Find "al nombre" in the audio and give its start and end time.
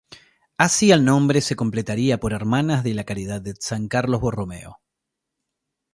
0.91-1.41